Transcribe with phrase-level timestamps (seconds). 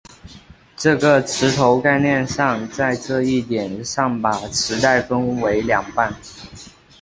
[0.75, 6.11] 这个磁头概念上在这一点上把磁带分为两半。